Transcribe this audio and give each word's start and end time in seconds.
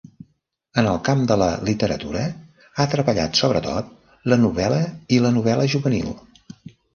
En 0.81 0.87
el 0.91 0.95
camp 1.09 1.19
de 1.31 1.35
la 1.41 1.49
literatura, 1.67 2.23
ha 2.77 2.87
treballat 2.93 3.41
sobretot 3.43 3.93
la 4.35 4.39
novel·la 4.47 4.81
i 5.19 5.21
la 5.27 5.33
novel·la 5.37 5.69
juvenil. 5.77 6.11